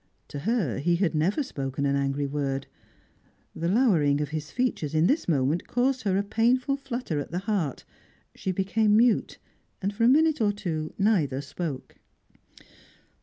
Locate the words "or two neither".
10.41-11.39